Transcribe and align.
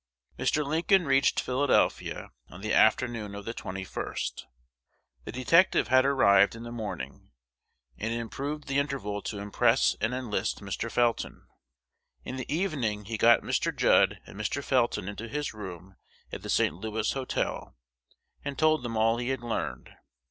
Mr. 0.39 0.65
Lincoln 0.65 1.05
reached 1.05 1.39
Philadelphia 1.39 2.31
on 2.49 2.61
the 2.61 2.73
afternoon 2.73 3.35
of 3.35 3.45
the 3.45 3.53
21st. 3.53 4.45
The 5.25 5.31
detective 5.31 5.89
had 5.89 6.07
arrived 6.07 6.55
in 6.55 6.63
the 6.63 6.71
morning, 6.71 7.29
and 7.99 8.11
improved 8.11 8.65
the 8.65 8.79
interval 8.79 9.21
to 9.21 9.37
impress 9.37 9.95
and 10.01 10.11
enlist 10.11 10.59
Mr. 10.59 10.89
Felton. 10.91 11.45
In 12.23 12.35
the 12.35 12.51
evening 12.51 13.05
he 13.05 13.15
got 13.15 13.41
Mr. 13.43 13.71
Judd 13.71 14.19
and 14.25 14.35
Mr. 14.39 14.63
Felton 14.63 15.07
into 15.07 15.27
his 15.27 15.53
room 15.53 15.97
at 16.31 16.41
the 16.41 16.49
St. 16.49 16.73
Louis 16.73 17.11
Hotel, 17.11 17.75
and 18.43 18.57
told 18.57 18.81
them 18.81 18.97
all 18.97 19.17
he 19.19 19.29
had 19.29 19.41
learned. 19.43 19.91